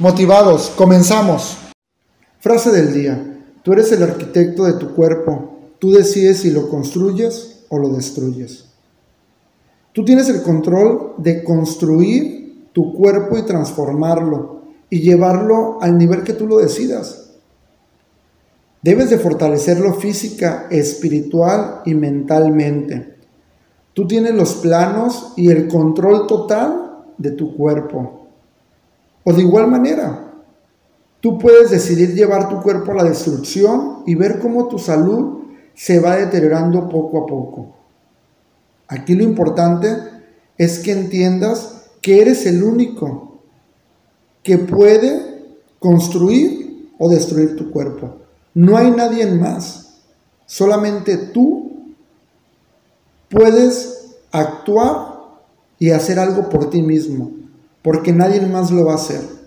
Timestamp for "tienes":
10.02-10.30, 24.06-24.32